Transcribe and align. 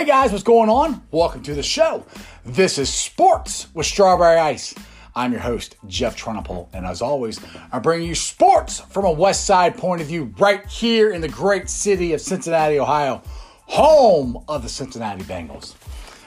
Hey 0.00 0.06
guys, 0.06 0.32
what's 0.32 0.42
going 0.42 0.70
on? 0.70 1.02
Welcome 1.10 1.42
to 1.42 1.52
the 1.52 1.62
show. 1.62 2.06
This 2.42 2.78
is 2.78 2.88
Sports 2.88 3.66
with 3.74 3.84
Strawberry 3.84 4.38
Ice. 4.38 4.74
I'm 5.14 5.30
your 5.30 5.42
host, 5.42 5.76
Jeff 5.88 6.18
Trunapole, 6.18 6.68
and 6.72 6.86
as 6.86 7.02
always, 7.02 7.38
I'm 7.70 7.82
bringing 7.82 8.08
you 8.08 8.14
sports 8.14 8.80
from 8.80 9.04
a 9.04 9.12
West 9.12 9.44
Side 9.44 9.76
point 9.76 10.00
of 10.00 10.06
view 10.06 10.32
right 10.38 10.64
here 10.64 11.12
in 11.12 11.20
the 11.20 11.28
great 11.28 11.68
city 11.68 12.14
of 12.14 12.22
Cincinnati, 12.22 12.80
Ohio, 12.80 13.20
home 13.66 14.42
of 14.48 14.62
the 14.62 14.70
Cincinnati 14.70 15.22
Bengals. 15.24 15.74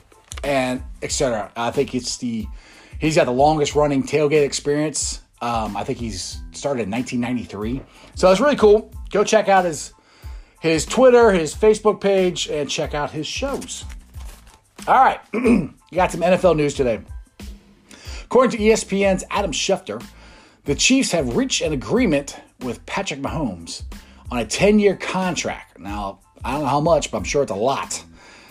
and 0.45 0.81
etc. 1.01 1.51
I 1.57 1.71
think 1.71 1.93
it's 1.93 2.15
the 2.15 2.47
he's 2.97 3.17
got 3.17 3.25
the 3.25 3.31
longest 3.31 3.75
running 3.75 4.03
tailgate 4.03 4.45
experience. 4.45 5.21
Um, 5.41 5.75
I 5.75 5.83
think 5.83 5.99
he's 5.99 6.39
started 6.53 6.83
in 6.83 6.91
1993, 6.91 7.81
so 8.15 8.31
it's 8.31 8.39
really 8.39 8.55
cool. 8.55 8.93
Go 9.09 9.25
check 9.25 9.49
out 9.49 9.65
his 9.65 9.91
his 10.61 10.85
Twitter, 10.85 11.33
his 11.33 11.53
Facebook 11.53 11.99
page, 11.99 12.47
and 12.47 12.69
check 12.69 12.93
out 12.93 13.11
his 13.11 13.27
shows. 13.27 13.83
All 14.87 14.95
right, 14.95 15.19
got 15.93 16.09
some 16.13 16.21
NFL 16.21 16.55
news 16.55 16.73
today. 16.73 17.01
According 18.23 18.57
to 18.57 18.63
ESPN's 18.63 19.25
Adam 19.29 19.51
Schefter, 19.51 20.01
the 20.67 20.75
Chiefs 20.75 21.11
have 21.13 21.37
reached 21.37 21.61
an 21.61 21.71
agreement 21.71 22.35
with 22.59 22.85
Patrick 22.85 23.21
Mahomes 23.21 23.83
on 24.29 24.39
a 24.39 24.45
10 24.45 24.79
year 24.79 24.97
contract. 24.97 25.79
Now, 25.79 26.19
I 26.43 26.51
don't 26.51 26.63
know 26.63 26.67
how 26.67 26.81
much, 26.81 27.09
but 27.09 27.17
I'm 27.17 27.23
sure 27.23 27.41
it's 27.41 27.53
a 27.53 27.55
lot. 27.55 28.03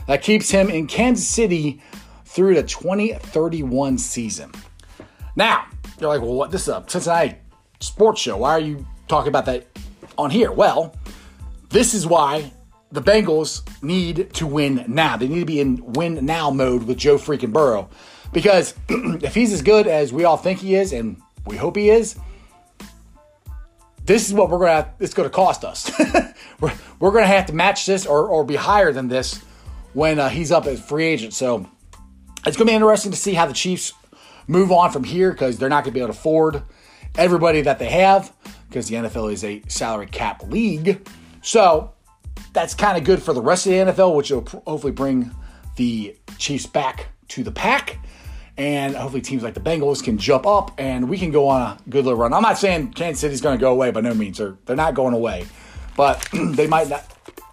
That 0.07 0.23
keeps 0.23 0.51
him 0.51 0.71
in 0.71 0.87
Kansas 0.87 1.29
City 1.29 1.83
through 2.25 2.55
the 2.55 2.63
2031 2.63 3.99
season. 3.99 4.51
Now, 5.37 5.67
you're 6.01 6.09
like, 6.09 6.23
well, 6.23 6.33
what? 6.33 6.51
This 6.51 6.63
is 6.63 6.69
a 6.69 6.83
Cincinnati 6.87 7.37
sports 7.81 8.23
show. 8.23 8.39
Why 8.39 8.53
are 8.53 8.61
you 8.61 8.87
talking 9.09 9.29
about 9.29 9.45
that 9.45 9.67
on 10.17 10.31
here? 10.31 10.51
Well, 10.51 10.97
this 11.69 11.93
is 11.93 12.07
why 12.07 12.51
the 12.93 13.03
Bengals 13.03 13.61
need 13.83 14.33
to 14.35 14.47
win 14.47 14.87
now. 14.89 15.19
They 15.19 15.29
need 15.29 15.41
to 15.41 15.45
be 15.45 15.61
in 15.61 15.93
win 15.93 16.25
now 16.25 16.51
mode 16.51 16.85
with 16.85 16.97
Joe 16.97 17.19
freaking 17.19 17.53
Burrow. 17.53 17.91
Because 18.33 18.75
if 18.89 19.35
he's 19.35 19.53
as 19.53 19.61
good 19.61 19.87
as 19.87 20.15
we 20.15 20.25
all 20.25 20.39
think 20.39 20.61
he 20.61 20.77
is, 20.77 20.95
and 20.95 21.21
we 21.47 21.57
hope 21.57 21.77
he 21.77 21.91
is. 21.91 22.17
This 24.05 24.29
is 24.29 24.35
what 24.35 24.51
we're 24.51 24.59
gonna. 24.59 24.73
Have, 24.73 24.95
it's 25.01 25.15
gonna 25.15 25.31
cost 25.31 25.65
us. 25.65 25.91
we're 26.61 26.73
we're 27.01 27.11
gonna 27.11 27.27
have 27.27 27.47
to 27.47 27.53
match 27.53 27.87
this 27.87 28.07
or 28.07 28.29
or 28.29 28.45
be 28.45 28.57
higher 28.57 28.93
than 28.93 29.09
this 29.09 29.43
when 29.95 30.19
uh, 30.19 30.29
he's 30.29 30.53
up 30.53 30.67
as 30.67 30.81
free 30.81 31.05
agent. 31.05 31.35
So 31.35 31.69
it's 32.47 32.57
gonna 32.57 32.71
be 32.71 32.75
interesting 32.75 33.11
to 33.13 33.19
see 33.19 33.35
how 33.35 33.47
the 33.47 33.53
Chiefs 33.53 33.93
move 34.47 34.71
on 34.71 34.93
from 34.93 35.03
here 35.03 35.33
because 35.33 35.59
they're 35.59 35.69
not 35.69 35.83
gonna 35.85 35.95
be 35.95 36.01
able 36.01 36.13
to 36.13 36.19
afford 36.19 36.63
everybody 37.17 37.63
that 37.63 37.79
they 37.79 37.89
have 37.89 38.33
because 38.69 38.89
the 38.89 38.97
NFL 38.97 39.33
is 39.33 39.43
a 39.43 39.63
salary 39.69 40.07
cap 40.07 40.43
league. 40.45 41.09
So 41.43 41.93
that's 42.53 42.75
kind 42.75 42.97
of 42.97 43.05
good 43.05 43.23
for 43.23 43.33
the 43.33 43.43
rest 43.43 43.67
of 43.67 43.73
the 43.73 43.79
NFL, 43.79 44.15
which 44.15 44.31
will 44.31 44.47
hopefully 44.67 44.93
bring 44.93 45.31
the 45.77 46.17
Chiefs 46.39 46.67
back 46.67 47.09
to 47.29 47.43
the 47.43 47.51
pack 47.51 47.99
and 48.59 48.97
hopefully 48.97 49.21
teams 49.21 49.43
like 49.43 49.55
the 49.55 49.61
Bengals 49.61 50.03
can 50.03 50.19
jump 50.19 50.47
up 50.47 50.73
and 50.79 51.09
we 51.09 51.19
can 51.19 51.31
go 51.31 51.49
on 51.49 51.63
a 51.63 51.79
good 51.89 52.05
little 52.05 52.19
run. 52.19 52.33
I'm 52.33 52.43
not 52.43 52.59
saying 52.59 52.93
Kansas 52.93 53.21
City's 53.21 53.41
going 53.41 53.59
to 53.59 53.61
go 53.61 53.71
away 53.73 53.91
by 53.91 54.01
no 54.01 54.15
means. 54.15 54.39
They're 54.39 54.57
they're 54.65 54.77
not 54.77 54.95
going 54.95 55.15
away, 55.15 55.47
but 55.97 56.27
they 56.33 56.67
might 56.67 56.89
not, 56.89 57.05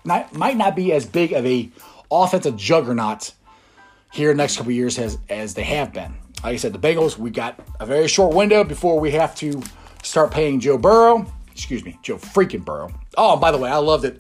not 0.06 0.34
might 0.36 0.58
not 0.58 0.76
be 0.76 0.94
as 0.94 1.06
big 1.06 1.34
of 1.34 1.46
a 1.46 1.70
offensive 2.12 2.56
juggernaut 2.56 3.34
here 4.14 4.34
next 4.34 4.58
couple 4.58 4.72
years 4.72 4.98
as 4.98 5.18
as 5.30 5.54
they 5.54 5.64
have 5.64 5.94
been. 5.94 6.14
Like 6.44 6.54
I 6.54 6.58
said, 6.58 6.74
the 6.74 6.80
Bengals 6.80 7.18
we 7.18 7.30
got 7.30 7.60
a 7.80 7.86
very 7.86 8.08
short 8.08 8.36
window 8.36 8.64
before 8.64 9.00
we 9.00 9.12
have 9.12 9.36
to 9.36 9.62
start 10.04 10.32
paying 10.32 10.60
Joe 10.60 10.78
Burrow. 10.78 11.26
Excuse 11.52 11.84
me, 11.84 12.00
Joe 12.02 12.18
freaking 12.18 12.66
Burrow. 12.66 12.92
Oh, 13.18 13.38
by 13.38 13.52
the 13.52 13.58
way, 13.58 13.70
I 13.70 13.78
loved 13.78 14.06
it. 14.06 14.20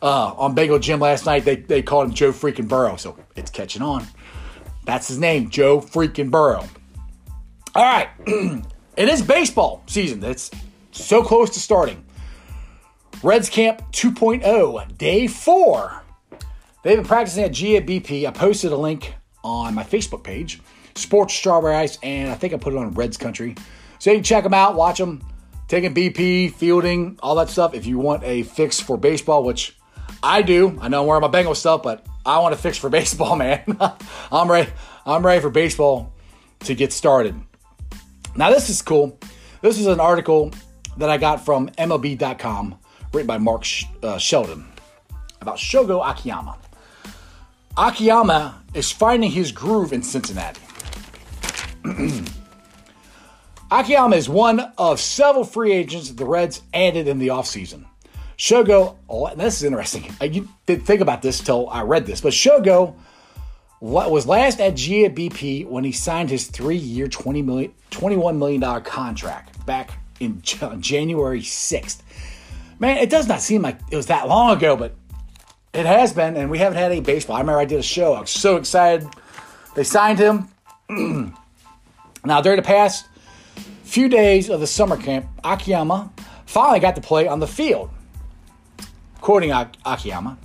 Uh, 0.00 0.32
on 0.36 0.54
Bengal 0.54 0.78
Jim 0.78 1.00
last 1.00 1.26
night, 1.26 1.44
they, 1.44 1.56
they 1.56 1.82
called 1.82 2.06
him 2.06 2.14
Joe 2.14 2.30
freaking 2.30 2.68
Burrow, 2.68 2.94
so 2.94 3.16
it's 3.34 3.50
catching 3.50 3.82
on. 3.82 4.06
That's 4.88 5.06
his 5.06 5.18
name, 5.18 5.50
Joe 5.50 5.82
freaking 5.82 6.30
Burrow. 6.30 6.64
All 7.74 7.84
right, 7.84 8.08
it 8.96 9.08
is 9.10 9.20
baseball 9.20 9.82
season. 9.86 10.24
It's 10.24 10.50
so 10.92 11.22
close 11.22 11.50
to 11.50 11.60
starting. 11.60 12.02
Reds 13.22 13.50
Camp 13.50 13.82
2.0, 13.92 14.96
day 14.96 15.26
four. 15.26 16.02
They've 16.82 16.96
been 16.96 17.04
practicing 17.04 17.44
at 17.44 17.50
GABP. 17.50 18.26
I 18.26 18.30
posted 18.30 18.72
a 18.72 18.78
link 18.78 19.14
on 19.44 19.74
my 19.74 19.84
Facebook 19.84 20.24
page, 20.24 20.58
Sports 20.94 21.34
Strawberry 21.34 21.74
Ice, 21.74 21.98
and 22.02 22.30
I 22.30 22.34
think 22.34 22.54
I 22.54 22.56
put 22.56 22.72
it 22.72 22.78
on 22.78 22.94
Reds 22.94 23.18
Country. 23.18 23.56
So 23.98 24.10
you 24.10 24.16
can 24.16 24.24
check 24.24 24.42
them 24.42 24.54
out, 24.54 24.74
watch 24.74 24.96
them, 24.96 25.22
taking 25.68 25.92
BP, 25.92 26.54
fielding, 26.54 27.18
all 27.22 27.34
that 27.34 27.50
stuff. 27.50 27.74
If 27.74 27.84
you 27.84 27.98
want 27.98 28.24
a 28.24 28.42
fix 28.42 28.80
for 28.80 28.96
baseball, 28.96 29.44
which 29.44 29.76
I 30.22 30.42
do, 30.42 30.78
I 30.80 30.88
know 30.88 31.02
I'm 31.02 31.06
wearing 31.06 31.22
my 31.22 31.28
Bengal 31.28 31.54
stuff, 31.54 31.82
but 31.82 32.04
I 32.26 32.38
want 32.40 32.54
to 32.54 32.60
fix 32.60 32.76
for 32.76 32.90
baseball, 32.98 33.36
man. 33.36 33.62
I'm 34.32 34.50
ready. 34.50 34.70
I'm 35.06 35.24
ready 35.24 35.40
for 35.40 35.50
baseball 35.50 36.12
to 36.60 36.74
get 36.74 36.92
started. 36.92 37.34
Now, 38.36 38.50
this 38.50 38.68
is 38.68 38.82
cool. 38.82 39.18
This 39.62 39.78
is 39.78 39.86
an 39.86 40.00
article 40.00 40.52
that 40.98 41.08
I 41.08 41.16
got 41.16 41.44
from 41.44 41.68
MLB.com, 41.70 42.78
written 43.12 43.26
by 43.26 43.38
Mark 43.38 43.64
uh, 44.02 44.18
Sheldon, 44.18 44.66
about 45.40 45.56
Shogo 45.56 46.08
Akiyama. 46.08 46.58
Akiyama 47.76 48.62
is 48.74 48.90
finding 48.90 49.30
his 49.30 49.52
groove 49.52 49.92
in 49.92 50.02
Cincinnati. 50.02 50.60
Akiyama 53.70 54.16
is 54.16 54.28
one 54.28 54.60
of 54.78 55.00
several 55.00 55.44
free 55.44 55.72
agents 55.72 56.10
the 56.10 56.24
Reds 56.24 56.62
added 56.74 57.06
in 57.06 57.18
the 57.18 57.28
offseason. 57.28 57.84
Shogo, 58.38 58.96
oh, 59.08 59.34
this 59.34 59.56
is 59.56 59.64
interesting. 59.64 60.04
Uh, 60.04 60.14
I 60.20 60.28
didn't 60.28 60.86
think 60.86 61.00
about 61.00 61.22
this 61.22 61.40
till 61.40 61.68
I 61.70 61.82
read 61.82 62.06
this, 62.06 62.20
but 62.20 62.32
Shogo 62.32 62.94
was 63.80 64.26
last 64.26 64.60
at 64.60 64.76
GA 64.76 65.10
BP 65.10 65.66
when 65.66 65.82
he 65.82 65.90
signed 65.90 66.30
his 66.30 66.46
three-year, 66.46 67.08
$20 67.08 67.44
million, 67.44 67.74
$21 67.90 68.38
million 68.38 68.82
contract 68.82 69.66
back 69.66 69.98
in 70.20 70.40
January 70.42 71.40
6th. 71.40 72.02
Man, 72.78 72.98
it 72.98 73.10
does 73.10 73.26
not 73.26 73.40
seem 73.40 73.62
like 73.62 73.80
it 73.90 73.96
was 73.96 74.06
that 74.06 74.28
long 74.28 74.56
ago, 74.56 74.76
but 74.76 74.94
it 75.74 75.84
has 75.84 76.12
been, 76.12 76.36
and 76.36 76.48
we 76.48 76.58
haven't 76.58 76.78
had 76.78 76.92
any 76.92 77.00
baseball. 77.00 77.36
I 77.36 77.40
remember 77.40 77.60
I 77.60 77.64
did 77.64 77.80
a 77.80 77.82
show. 77.82 78.14
I 78.14 78.20
was 78.20 78.30
so 78.30 78.56
excited. 78.56 79.08
They 79.74 79.82
signed 79.82 80.20
him. 80.20 80.48
now, 82.24 82.40
during 82.40 82.56
the 82.56 82.62
past 82.62 83.06
few 83.82 84.08
days 84.08 84.48
of 84.48 84.60
the 84.60 84.66
summer 84.66 84.96
camp, 84.96 85.26
Akiyama 85.42 86.12
finally 86.46 86.78
got 86.78 86.94
to 86.94 87.00
play 87.00 87.26
on 87.26 87.40
the 87.40 87.46
field 87.46 87.90
quoting 89.20 89.52
Akiyama, 89.52 90.38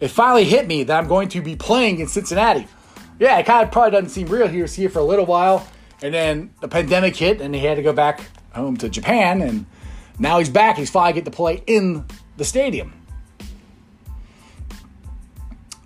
it 0.00 0.08
finally 0.08 0.44
hit 0.44 0.66
me 0.66 0.82
that 0.84 0.98
I'm 0.98 1.08
going 1.08 1.28
to 1.30 1.40
be 1.40 1.56
playing 1.56 2.00
in 2.00 2.08
Cincinnati. 2.08 2.66
Yeah, 3.18 3.38
it 3.38 3.46
kind 3.46 3.64
of 3.64 3.72
probably 3.72 3.92
doesn't 3.92 4.10
seem 4.10 4.26
real. 4.26 4.48
He 4.48 4.60
was 4.60 4.74
here 4.74 4.88
for 4.88 4.98
a 4.98 5.04
little 5.04 5.26
while, 5.26 5.66
and 6.02 6.12
then 6.12 6.50
the 6.60 6.68
pandemic 6.68 7.16
hit, 7.16 7.40
and 7.40 7.54
he 7.54 7.60
had 7.64 7.76
to 7.76 7.82
go 7.82 7.92
back 7.92 8.20
home 8.54 8.76
to 8.78 8.88
Japan, 8.88 9.40
and 9.40 9.66
now 10.18 10.38
he's 10.38 10.48
back. 10.48 10.76
He's 10.76 10.90
finally 10.90 11.12
get 11.14 11.24
to 11.24 11.30
play 11.30 11.62
in 11.66 12.04
the 12.36 12.44
stadium. 12.44 12.92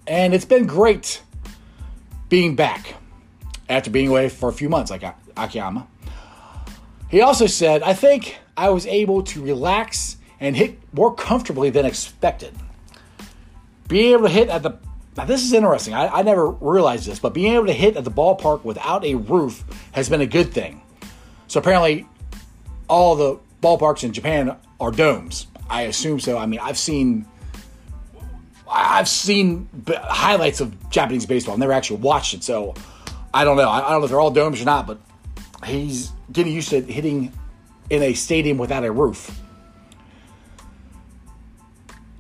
And 0.07 0.33
it's 0.33 0.47
been 0.47 0.67
great 0.67 1.23
being 2.29 2.57
back 2.57 2.95
after 3.69 3.91
being 3.91 4.09
away 4.09 4.29
for 4.29 4.49
a 4.49 4.53
few 4.53 4.69
months, 4.69 4.91
like 4.91 5.03
Akiyama. 5.37 5.87
He 7.11 7.21
also 7.21 7.47
said, 7.47 7.83
I 7.83 7.95
think 7.95 8.39
I 8.57 8.71
was 8.71 8.87
able 8.87 9.23
to 9.25 9.43
relax 9.43 10.18
and 10.41 10.57
hit 10.57 10.79
more 10.93 11.15
comfortably 11.15 11.71
than 11.71 11.85
expected. 11.85 12.55
Being 13.89 14.13
able 14.13 14.25
to 14.25 14.29
hit 14.29 14.49
at 14.49 14.63
the 14.63 14.79
now 15.17 15.25
this 15.25 15.43
is 15.43 15.53
interesting. 15.53 15.95
I, 15.95 16.09
I 16.09 16.23
never 16.23 16.49
realized 16.49 17.07
this, 17.07 17.19
but 17.19 17.35
being 17.35 17.55
able 17.55 17.67
to 17.67 17.73
hit 17.73 17.97
at 17.97 18.05
the 18.05 18.11
ballpark 18.11 18.63
without 18.63 19.05
a 19.05 19.17
roof 19.17 19.65
has 19.93 20.09
been 20.09 20.21
a 20.21 20.27
good 20.27 20.53
thing. 20.53 20.81
So 21.49 21.59
apparently, 21.59 22.07
all 22.89 23.17
the 23.17 23.39
ballparks 23.61 24.05
in 24.05 24.13
Japan 24.13 24.57
are 24.79 24.93
domes. 24.93 25.49
I 25.69 25.83
assume 25.83 26.21
so. 26.21 26.39
I 26.39 26.47
mean, 26.47 26.61
I've 26.61 26.79
seen 26.79 27.27
I've 28.71 29.09
seen 29.09 29.69
highlights 29.89 30.61
of 30.61 30.91
Japanese 30.91 31.27
baseball. 31.27 31.55
I've 31.55 31.59
never 31.59 31.73
actually 31.73 32.01
watched 32.01 32.35
it, 32.35 32.45
so 32.45 32.75
I 33.33 33.45
don't 33.45 33.57
know. 33.57 33.69
I 33.69 33.81
don't 33.81 34.01
know 34.01 34.05
if 34.05 34.11
they're 34.11 34.21
all 34.21 34.31
domes 34.31 34.61
or 34.61 34.67
not, 34.67 34.87
but 34.87 35.01
he's 35.65 36.13
getting 36.31 36.53
used 36.53 36.71
to 36.71 36.81
hitting 36.83 37.33
in 37.91 38.03
a 38.03 38.13
stadium 38.13 38.59
without 38.59 38.85
a 38.85 38.93
roof. 38.93 39.37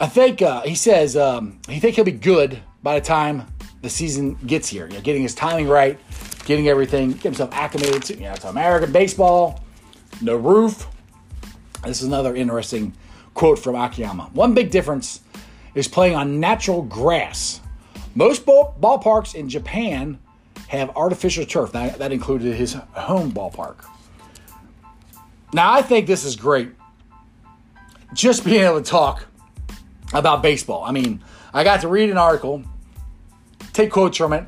I 0.00 0.06
think 0.06 0.42
uh, 0.42 0.62
he 0.62 0.74
says 0.74 1.16
um, 1.16 1.58
he 1.68 1.80
think 1.80 1.96
he'll 1.96 2.04
be 2.04 2.12
good 2.12 2.60
by 2.82 2.98
the 2.98 3.04
time 3.04 3.46
the 3.82 3.90
season 3.90 4.34
gets 4.46 4.68
here. 4.68 4.86
You 4.86 4.94
know, 4.94 5.00
getting 5.00 5.22
his 5.22 5.34
timing 5.34 5.68
right, 5.68 5.98
getting 6.44 6.68
everything, 6.68 7.12
get 7.12 7.24
himself 7.24 7.52
acclimated 7.52 8.04
to, 8.04 8.14
you 8.14 8.22
know, 8.22 8.34
to 8.36 8.48
American 8.48 8.92
baseball. 8.92 9.64
No 10.20 10.36
roof. 10.36 10.86
This 11.84 12.00
is 12.00 12.06
another 12.06 12.34
interesting 12.34 12.92
quote 13.34 13.58
from 13.58 13.74
Akiyama. 13.74 14.30
One 14.32 14.54
big 14.54 14.70
difference 14.70 15.20
is 15.74 15.88
playing 15.88 16.16
on 16.16 16.40
natural 16.40 16.82
grass. 16.82 17.60
Most 18.14 18.44
ball- 18.44 18.76
ballparks 18.80 19.34
in 19.34 19.48
Japan 19.48 20.18
have 20.68 20.90
artificial 20.96 21.44
turf. 21.44 21.72
That, 21.72 21.98
that 21.98 22.12
included 22.12 22.54
his 22.54 22.74
home 22.74 23.32
ballpark. 23.32 23.84
Now, 25.52 25.72
I 25.72 25.82
think 25.82 26.06
this 26.06 26.24
is 26.24 26.36
great. 26.36 26.70
Just 28.12 28.44
being 28.44 28.64
able 28.64 28.82
to 28.82 28.90
talk 28.90 29.27
about 30.12 30.42
baseball. 30.42 30.84
I 30.84 30.92
mean, 30.92 31.22
I 31.52 31.64
got 31.64 31.80
to 31.82 31.88
read 31.88 32.10
an 32.10 32.18
article, 32.18 32.62
take 33.72 33.90
quotes 33.90 34.16
from 34.16 34.32
it, 34.32 34.44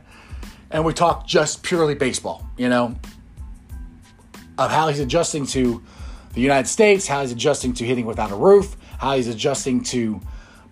and 0.71 0.85
we 0.85 0.93
talk 0.93 1.27
just 1.27 1.63
purely 1.63 1.95
baseball, 1.95 2.47
you 2.57 2.69
know, 2.69 2.95
of 4.59 4.71
how 4.71 4.89
he's 4.89 5.01
adjusting 5.01 5.47
to 5.47 5.83
the 6.35 6.41
United 6.41 6.69
States, 6.69 7.07
how 7.07 7.23
he's 7.23 7.33
adjusting 7.33 7.73
to 7.75 7.85
hitting 7.85 8.07
without 8.07 8.31
a 8.31 8.37
roof, 8.37 8.77
how 8.99 9.17
he's 9.17 9.29
adjusting 9.29 9.83
to 9.83 10.21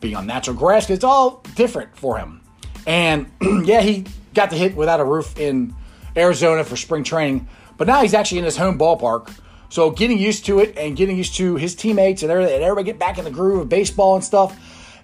being 0.01 0.15
on 0.15 0.27
natural 0.27 0.57
grass, 0.57 0.89
it's 0.91 1.05
all 1.05 1.43
different 1.55 1.97
for 1.97 2.19
him. 2.19 2.41
And 2.87 3.31
yeah, 3.65 3.81
he 3.81 4.07
got 4.35 4.51
to 4.51 4.57
hit 4.57 4.77
without 4.77 5.01
a 5.01 5.05
roof 5.05 5.39
in 5.39 5.75
Arizona 6.17 6.65
for 6.65 6.77
spring 6.77 7.03
training, 7.05 7.49
but 7.77 7.87
now 7.87 8.03
he's 8.03 8.15
actually 8.15 8.39
in 8.39 8.45
his 8.45 8.57
home 8.57 8.79
ballpark. 8.79 9.37
So 9.71 9.91
getting 9.91 10.19
used 10.19 10.47
to 10.47 10.61
it 10.61 10.77
and 10.79 10.97
getting 10.97 11.17
used 11.17 11.35
to 11.37 11.57
his 11.57 11.75
teammates 11.75 12.23
and 12.23 12.31
everybody, 12.31 12.55
and 12.55 12.63
everybody 12.63 12.87
get 12.87 12.99
back 12.99 13.19
in 13.19 13.25
the 13.25 13.31
groove 13.31 13.61
of 13.61 13.69
baseball 13.69 14.15
and 14.15 14.25
stuff, 14.25 14.59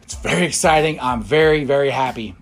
it's 0.04 0.16
very 0.16 0.44
exciting. 0.44 1.00
I'm 1.00 1.22
very, 1.22 1.64
very 1.64 1.88
happy. 1.88 2.34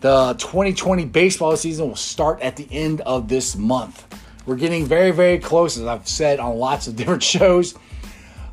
The 0.00 0.34
2020 0.38 1.04
baseball 1.04 1.54
season 1.54 1.86
will 1.86 1.96
start 1.96 2.40
at 2.40 2.56
the 2.56 2.66
end 2.70 3.02
of 3.02 3.28
this 3.28 3.56
month. 3.56 4.06
We're 4.46 4.56
getting 4.56 4.86
very, 4.86 5.10
very 5.10 5.38
close, 5.38 5.76
as 5.76 5.84
I've 5.84 6.08
said 6.08 6.40
on 6.40 6.56
lots 6.56 6.86
of 6.86 6.96
different 6.96 7.22
shows. 7.22 7.74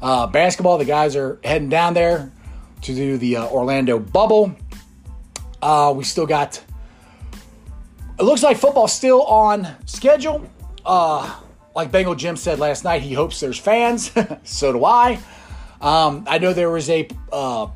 Uh, 0.01 0.27
basketball, 0.27 0.77
the 0.77 0.85
guys 0.85 1.15
are 1.15 1.39
heading 1.45 1.69
down 1.69 1.93
there 1.93 2.33
to 2.81 2.93
do 2.93 3.17
the 3.17 3.37
uh, 3.37 3.47
Orlando 3.47 3.99
bubble. 3.99 4.53
Uh, 5.61 5.93
we 5.95 6.03
still 6.03 6.27
got. 6.27 6.61
It 8.19 8.23
looks 8.23 8.43
like 8.43 8.57
football's 8.57 8.91
still 8.91 9.23
on 9.23 9.65
schedule. 9.85 10.45
Uh, 10.85 11.33
like 11.73 11.89
Bengal 11.89 12.15
Jim 12.15 12.35
said 12.35 12.59
last 12.59 12.83
night, 12.83 13.01
he 13.01 13.13
hopes 13.13 13.39
there's 13.39 13.57
fans. 13.57 14.11
so 14.43 14.73
do 14.73 14.83
I. 14.83 15.19
Um, 15.79 16.25
I 16.27 16.37
know 16.37 16.51
there 16.51 16.69
was 16.69 16.89
a 16.89 17.07
uh, 17.31 17.67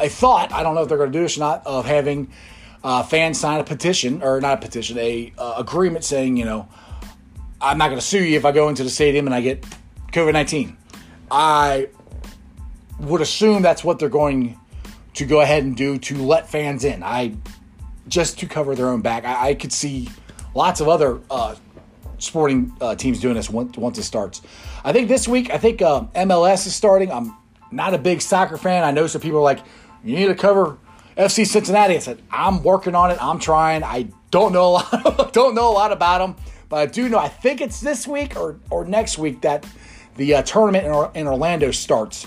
a 0.00 0.08
thought. 0.08 0.52
I 0.52 0.62
don't 0.62 0.74
know 0.74 0.82
if 0.82 0.88
they're 0.88 0.98
going 0.98 1.12
to 1.12 1.18
do 1.18 1.22
this 1.22 1.36
or 1.36 1.40
not 1.40 1.66
of 1.66 1.86
having 1.86 2.30
uh, 2.84 3.02
fans 3.02 3.38
sign 3.38 3.60
a 3.60 3.64
petition 3.64 4.22
or 4.22 4.40
not 4.40 4.58
a 4.58 4.60
petition, 4.60 4.98
a 4.98 5.32
uh, 5.38 5.54
agreement 5.58 6.04
saying, 6.04 6.36
you 6.36 6.44
know, 6.44 6.68
I'm 7.60 7.78
not 7.78 7.88
going 7.88 8.00
to 8.00 8.06
sue 8.06 8.22
you 8.22 8.36
if 8.36 8.44
I 8.44 8.52
go 8.52 8.68
into 8.68 8.84
the 8.84 8.90
stadium 8.90 9.26
and 9.26 9.34
I 9.34 9.40
get 9.40 9.64
COVID 10.12 10.32
19. 10.32 10.76
I 11.30 11.88
would 13.00 13.20
assume 13.20 13.62
that's 13.62 13.84
what 13.84 13.98
they're 13.98 14.08
going 14.08 14.58
to 15.14 15.24
go 15.24 15.40
ahead 15.40 15.64
and 15.64 15.76
do 15.76 15.98
to 15.98 16.16
let 16.22 16.48
fans 16.48 16.84
in. 16.84 17.02
I 17.02 17.34
just 18.06 18.38
to 18.38 18.46
cover 18.46 18.74
their 18.74 18.88
own 18.88 19.00
back. 19.00 19.24
I, 19.24 19.50
I 19.50 19.54
could 19.54 19.72
see 19.72 20.08
lots 20.54 20.80
of 20.80 20.88
other 20.88 21.20
uh, 21.30 21.56
sporting 22.18 22.74
uh, 22.80 22.94
teams 22.94 23.20
doing 23.20 23.34
this 23.34 23.50
once, 23.50 23.76
once 23.76 23.98
it 23.98 24.04
starts. 24.04 24.42
I 24.84 24.92
think 24.92 25.08
this 25.08 25.28
week, 25.28 25.50
I 25.50 25.58
think 25.58 25.80
MLS 25.80 26.66
is 26.66 26.74
starting. 26.74 27.12
I'm 27.12 27.36
not 27.70 27.94
a 27.94 27.98
big 27.98 28.22
soccer 28.22 28.56
fan. 28.56 28.84
I 28.84 28.90
know 28.90 29.06
some 29.06 29.20
people 29.20 29.40
are 29.40 29.42
like, 29.42 29.60
you 30.04 30.16
need 30.16 30.26
to 30.26 30.34
cover 30.34 30.78
FC 31.16 31.46
Cincinnati. 31.46 31.96
I 31.96 31.98
said, 31.98 32.22
I'm 32.30 32.62
working 32.62 32.94
on 32.94 33.10
it. 33.10 33.18
I'm 33.22 33.38
trying. 33.38 33.82
I 33.82 34.08
don't 34.30 34.52
know 34.52 34.66
a 34.66 34.72
lot. 34.72 35.32
don't 35.32 35.54
know 35.54 35.70
a 35.70 35.72
lot 35.72 35.92
about 35.92 36.18
them, 36.18 36.36
but 36.68 36.76
I 36.76 36.86
do 36.86 37.08
know. 37.08 37.18
I 37.18 37.28
think 37.28 37.60
it's 37.60 37.80
this 37.80 38.06
week 38.06 38.36
or 38.36 38.60
or 38.70 38.84
next 38.84 39.18
week 39.18 39.40
that 39.42 39.66
the 40.16 40.34
uh, 40.34 40.42
tournament 40.42 40.86
in, 40.86 41.20
in 41.20 41.26
Orlando 41.26 41.70
starts. 41.70 42.24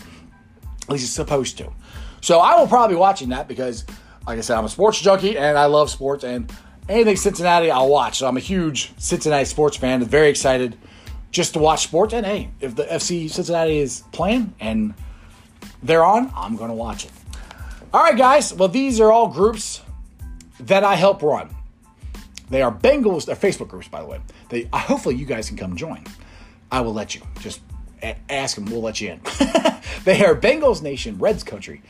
At 0.84 0.90
least 0.90 1.06
it's 1.06 1.14
supposed 1.14 1.58
to. 1.60 1.72
So 2.22 2.40
I 2.40 2.60
will 2.60 2.68
probably 2.68 2.96
be 2.96 3.00
watching 3.00 3.30
that 3.30 3.48
because, 3.48 3.86
like 4.28 4.38
I 4.38 4.42
said, 4.42 4.58
I'm 4.58 4.66
a 4.66 4.70
sports 4.70 5.00
junkie 5.00 5.38
and 5.38 5.58
I 5.58 5.66
love 5.66 5.90
sports 5.90 6.24
and 6.24 6.52
anything 6.90 7.16
Cincinnati 7.16 7.72
I'll 7.72 7.90
watch. 7.90 8.20
So 8.20 8.28
I'm 8.28 8.38
a 8.38 8.42
huge 8.42 8.92
Cincinnati 8.98 9.46
sports 9.46 9.78
fan. 9.78 10.04
Very 10.04 10.30
excited 10.30 10.78
just 11.32 11.54
to 11.54 11.60
watch 11.60 11.84
sports. 11.84 12.14
And 12.14 12.26
hey, 12.26 12.52
if 12.60 12.76
the 12.76 12.84
FC 12.84 13.30
Cincinnati 13.30 13.80
is 13.80 14.04
playing 14.12 14.54
and 14.60 14.94
they're 15.82 16.04
on, 16.04 16.32
I'm 16.36 16.56
going 16.56 16.70
to 16.70 16.76
watch 16.76 17.06
it. 17.06 17.12
All 17.94 18.02
right, 18.02 18.18
guys. 18.18 18.54
Well, 18.54 18.70
these 18.70 19.02
are 19.02 19.12
all 19.12 19.28
groups 19.28 19.82
that 20.62 20.86
I 20.86 20.96
help 20.96 21.22
run. 21.22 21.54
They 22.50 22.62
are 22.62 22.72
Bengals. 22.72 23.26
They're 23.26 23.36
Facebook 23.36 23.68
groups, 23.68 23.90
by 23.90 24.00
the 24.00 24.06
way. 24.06 24.22
They 24.48 24.70
hopefully 24.72 25.16
you 25.16 25.26
guys 25.26 25.50
can 25.50 25.58
come 25.58 25.76
join. 25.76 26.06
I 26.72 26.80
will 26.82 26.94
let 26.94 27.16
you. 27.16 27.22
Just 27.42 27.60
ask 28.30 28.56
them. 28.56 28.66
We'll 28.66 28.82
let 28.82 29.02
you 29.02 29.12
in. 29.12 29.22
they 30.06 30.24
are 30.24 30.36
Bengals 30.36 30.82
Nation, 30.82 31.18
Reds 31.18 31.44
Country, 31.44 31.82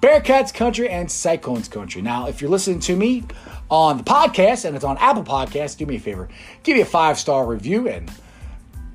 Bearcats 0.00 0.54
Country, 0.54 0.88
and 0.88 1.10
Cyclones 1.10 1.66
Country. 1.66 2.02
Now, 2.02 2.28
if 2.28 2.40
you're 2.40 2.50
listening 2.50 2.78
to 2.80 2.94
me 2.94 3.24
on 3.68 3.98
the 3.98 4.04
podcast 4.04 4.64
and 4.64 4.76
it's 4.76 4.84
on 4.84 4.96
Apple 4.98 5.24
Podcasts, 5.24 5.76
do 5.76 5.86
me 5.86 5.96
a 5.96 6.00
favor, 6.00 6.28
give 6.62 6.76
me 6.76 6.82
a 6.82 6.86
five 6.86 7.18
star 7.18 7.44
review 7.46 7.88
and 7.88 8.08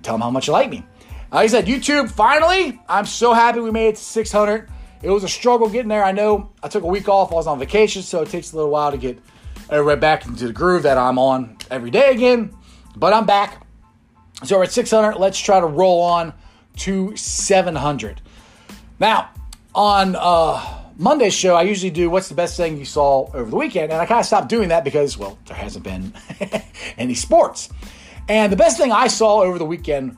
tell 0.02 0.14
them 0.14 0.22
how 0.22 0.32
much 0.32 0.48
you 0.48 0.54
like 0.54 0.70
me. 0.70 0.86
Like 1.30 1.44
I 1.44 1.48
said, 1.48 1.66
YouTube, 1.66 2.10
finally, 2.10 2.80
I'm 2.88 3.06
so 3.06 3.34
happy 3.34 3.60
we 3.60 3.72
made 3.72 3.90
it 3.90 3.96
to 3.98 4.04
600. 4.04 4.70
It 5.04 5.10
was 5.10 5.26
a 5.26 5.30
struggle 5.30 5.70
getting 5.70 5.90
there. 5.90 6.04
I 6.04 6.14
know 6.14 6.52
I 6.64 6.70
took 6.70 6.84
a 6.84 6.88
week 6.88 7.10
off. 7.10 7.34
I 7.34 7.36
was 7.36 7.46
on 7.46 7.60
vacation, 7.60 8.02
so 8.02 8.22
it 8.22 8.30
takes 8.30 8.54
a 8.54 8.56
little 8.56 8.72
while 8.72 8.90
to 8.90 8.98
get 8.98 9.20
everybody 9.70 10.00
back 10.00 10.26
into 10.26 10.48
the 10.48 10.54
groove 10.54 10.84
that 10.84 10.98
I'm 10.98 11.20
on 11.20 11.58
every 11.70 11.92
day 11.92 12.12
again. 12.12 12.56
But 12.96 13.14
I'm 13.14 13.26
back. 13.26 13.68
So 14.46 14.58
we're 14.58 14.64
at 14.64 14.72
600. 14.72 15.18
Let's 15.18 15.38
try 15.38 15.60
to 15.60 15.68
roll 15.68 16.02
on 16.02 16.34
to 16.78 17.16
700. 17.18 18.22
Now, 18.98 19.30
on 19.76 20.16
uh, 20.18 20.84
Monday's 20.98 21.34
show, 21.34 21.56
I 21.56 21.64
usually 21.64 21.92
do 21.92 22.10
what's 22.10 22.30
the 22.30 22.36
best 22.36 22.56
thing 22.56 22.78
you 22.78 22.86
saw 22.86 23.30
over 23.34 23.50
the 23.50 23.58
weekend, 23.58 23.92
and 23.92 24.02
I 24.02 24.06
kind 24.06 24.22
of 24.22 24.26
stopped 24.26 24.48
doing 24.48 24.70
that 24.70 24.86
because, 24.86 25.18
well, 25.18 25.38
there 25.48 25.58
hasn't 25.58 25.84
been 25.84 26.14
any 26.98 27.14
sports. 27.14 27.70
And 28.30 28.54
the 28.54 28.58
best 28.58 28.78
thing 28.78 28.94
I 28.94 29.08
saw 29.08 29.42
over 29.42 29.58
the 29.58 29.66
weekend 29.66 30.18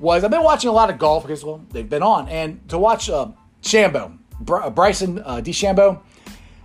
was 0.00 0.24
I've 0.24 0.30
been 0.32 0.42
watching 0.42 0.70
a 0.70 0.72
lot 0.72 0.90
of 0.90 0.98
golf 0.98 1.22
because, 1.22 1.44
well, 1.44 1.64
they've 1.70 1.88
been 1.88 2.02
on, 2.02 2.28
and 2.28 2.68
to 2.70 2.78
watch 2.78 3.08
uh, 3.08 3.28
Shambo, 3.62 4.18
Br- 4.44 4.68
Bryson 4.70 5.20
uh, 5.20 5.36
DeChambeau, 5.36 6.00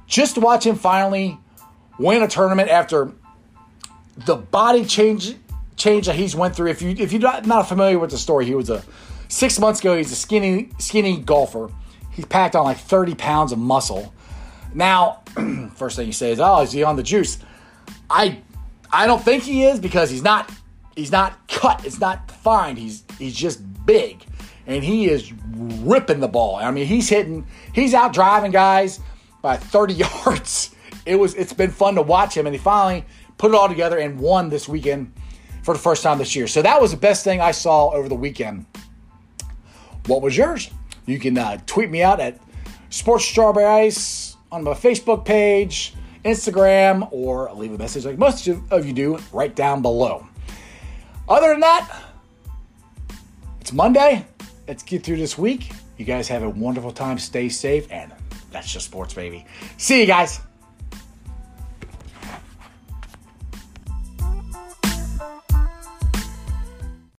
just 0.07 0.35
to 0.35 0.41
watch 0.41 0.65
him 0.65 0.75
finally 0.75 1.37
win 1.97 2.23
a 2.23 2.27
tournament 2.27 2.69
after 2.69 3.11
the 4.25 4.35
body 4.35 4.85
change 4.85 5.35
change 5.75 6.07
that 6.07 6.15
he's 6.15 6.35
went 6.35 6.55
through. 6.55 6.69
If 6.69 6.81
you 6.81 6.95
if 6.97 7.11
you're 7.11 7.21
not, 7.21 7.45
not 7.45 7.67
familiar 7.67 7.99
with 7.99 8.11
the 8.11 8.17
story, 8.17 8.45
he 8.45 8.55
was 8.55 8.69
a 8.69 8.83
six 9.27 9.59
months 9.59 9.79
ago. 9.79 9.97
He's 9.97 10.11
a 10.11 10.15
skinny 10.15 10.69
skinny 10.77 11.17
golfer. 11.17 11.71
He's 12.11 12.25
packed 12.25 12.55
on 12.55 12.65
like 12.65 12.77
30 12.77 13.15
pounds 13.15 13.51
of 13.51 13.59
muscle. 13.59 14.13
Now, 14.73 15.23
first 15.75 15.95
thing 15.95 16.07
you 16.07 16.13
say 16.13 16.31
is, 16.31 16.39
"Oh, 16.39 16.61
is 16.61 16.71
he 16.71 16.83
on 16.83 16.95
the 16.95 17.03
juice?" 17.03 17.39
I 18.09 18.41
I 18.91 19.07
don't 19.07 19.23
think 19.23 19.43
he 19.43 19.63
is 19.65 19.79
because 19.79 20.09
he's 20.09 20.23
not 20.23 20.51
he's 20.95 21.11
not 21.11 21.47
cut. 21.47 21.85
It's 21.85 21.99
not 21.99 22.27
defined. 22.27 22.77
He's 22.77 23.03
he's 23.17 23.35
just 23.35 23.61
big, 23.85 24.23
and 24.69 24.83
he 24.83 25.09
is 25.09 25.33
ripping 25.55 26.19
the 26.19 26.27
ball. 26.27 26.55
I 26.55 26.69
mean, 26.69 26.85
he's 26.85 27.09
hitting. 27.09 27.45
He's 27.73 27.95
out 27.95 28.13
driving 28.13 28.51
guys 28.51 28.99
by 29.41 29.57
30 29.57 29.93
yards. 30.25 30.75
It 31.05 31.15
was. 31.15 31.33
It's 31.33 31.53
been 31.53 31.71
fun 31.71 31.95
to 31.95 32.03
watch 32.03 32.37
him, 32.37 32.45
and 32.45 32.55
he 32.55 32.59
finally 32.59 33.03
put 33.37 33.51
it 33.51 33.55
all 33.55 33.67
together 33.67 33.97
and 33.97 34.19
won 34.19 34.49
this 34.49 34.69
weekend 34.69 35.11
for 35.63 35.73
the 35.73 35.79
first 35.79 36.03
time 36.03 36.19
this 36.19 36.35
year. 36.35 36.47
So 36.47 36.61
that 36.61 36.79
was 36.79 36.91
the 36.91 36.97
best 36.97 37.23
thing 37.23 37.41
I 37.41 37.51
saw 37.51 37.89
over 37.89 38.07
the 38.07 38.15
weekend. 38.15 38.65
What 40.05 40.21
was 40.21 40.37
yours? 40.37 40.69
You 41.07 41.17
can 41.19 41.37
uh, 41.37 41.57
tweet 41.65 41.89
me 41.89 42.03
out 42.03 42.19
at 42.19 42.39
Sports 42.89 43.25
Strawberry 43.25 43.65
Ice 43.65 44.37
on 44.51 44.63
my 44.63 44.73
Facebook 44.73 45.25
page, 45.25 45.95
Instagram 46.23 47.07
or 47.11 47.51
leave 47.53 47.73
a 47.73 47.77
message 47.77 48.05
like 48.05 48.17
most 48.17 48.47
of 48.47 48.85
you 48.85 48.93
do 48.93 49.19
right 49.33 49.55
down 49.55 49.81
below. 49.81 50.27
Other 51.27 51.49
than 51.49 51.61
that, 51.61 52.03
it's 53.61 53.73
Monday. 53.73 54.25
Let's 54.69 54.83
get 54.83 55.01
through 55.01 55.17
this 55.17 55.35
week. 55.35 55.71
You 55.97 56.05
guys 56.05 56.27
have 56.27 56.43
a 56.43 56.49
wonderful 56.49 56.91
time. 56.91 57.17
Stay 57.17 57.49
safe, 57.49 57.91
and 57.91 58.13
that's 58.51 58.71
just 58.71 58.85
sports, 58.85 59.15
baby. 59.15 59.47
See 59.77 60.01
you 60.01 60.05
guys. 60.05 60.41